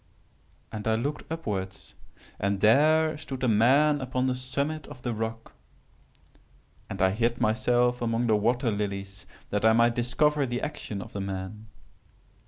"And 0.71 0.87
I 0.87 0.95
looked 0.95 1.31
upwards, 1.31 1.93
and 2.39 2.59
there 2.59 3.15
stood 3.19 3.43
a 3.43 3.47
man 3.47 4.01
upon 4.01 4.25
the 4.25 4.33
summit 4.33 4.87
of 4.87 5.03
the 5.03 5.13
rock; 5.13 5.53
and 6.89 6.99
I 7.03 7.11
hid 7.11 7.39
myself 7.39 8.01
among 8.01 8.25
the 8.25 8.35
water 8.35 8.71
lilies 8.71 9.27
that 9.51 9.63
I 9.63 9.73
might 9.73 9.93
discover 9.93 10.47
the 10.47 10.63
actions 10.63 11.03
of 11.03 11.13
the 11.13 11.21
man. 11.21 11.67